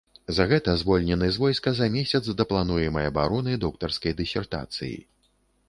[0.35, 4.93] За гэта звольнены з войска за месяц да плануемай абароны доктарскай дысертацыі.